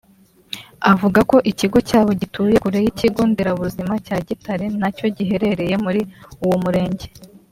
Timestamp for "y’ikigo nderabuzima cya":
2.85-4.17